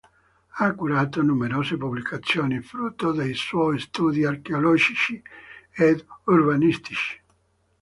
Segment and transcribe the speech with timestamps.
[0.59, 5.21] Ha curato numerose pubblicazioni, frutto dei suoi studi archeologici
[5.69, 7.21] ed urbanistici.